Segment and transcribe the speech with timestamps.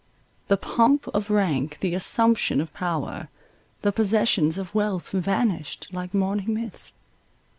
[0.47, 3.29] The pomp of rank, the assumption of power,
[3.83, 6.95] the possessions of wealth vanished like morning mist.